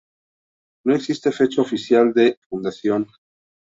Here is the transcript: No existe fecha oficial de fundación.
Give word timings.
No 0.85 0.95
existe 0.95 1.31
fecha 1.31 1.61
oficial 1.61 2.11
de 2.11 2.39
fundación. 2.49 3.05